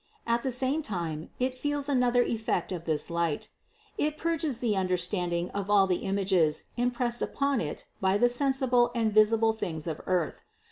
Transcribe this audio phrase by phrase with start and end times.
[0.25, 3.49] At the same time it feels another effect of this light:
[3.99, 9.13] it purges the understanding of all the images impressed upon it by the sensible and
[9.13, 10.41] visible things of earth.